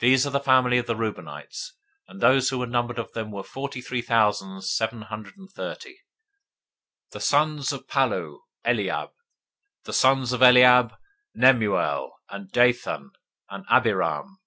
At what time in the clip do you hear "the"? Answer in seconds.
0.30-0.38, 0.86-0.94, 7.10-7.20, 9.82-9.92